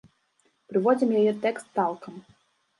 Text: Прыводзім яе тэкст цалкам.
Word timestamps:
Прыводзім 0.69 1.13
яе 1.21 1.33
тэкст 1.45 1.65
цалкам. 1.79 2.13